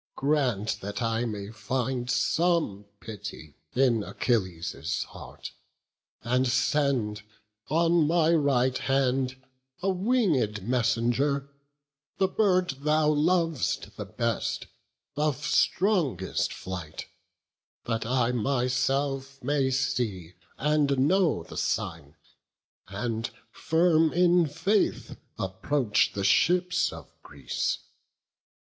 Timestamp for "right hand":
8.33-9.35